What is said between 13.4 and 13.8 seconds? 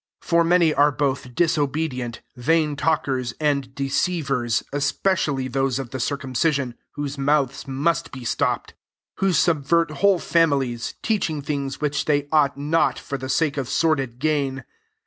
of